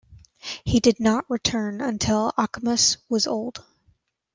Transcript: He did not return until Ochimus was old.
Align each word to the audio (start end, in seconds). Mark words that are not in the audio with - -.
He 0.65 0.79
did 0.79 0.99
not 0.99 1.29
return 1.29 1.79
until 1.79 2.33
Ochimus 2.35 2.97
was 3.07 3.27
old. 3.27 3.63